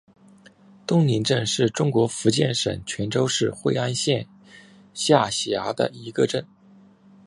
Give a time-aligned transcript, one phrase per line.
[0.87, 4.27] 东岭镇是中国福建省泉州市惠安县
[4.95, 6.43] 下辖的一个镇。